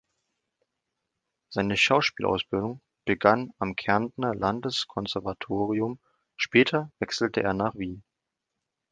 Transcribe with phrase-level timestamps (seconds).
[1.51, 5.99] Seine Schauspielausbildung begann er am Kärntner Landeskonservatorium,
[6.37, 8.03] später wechselte er nach Wien.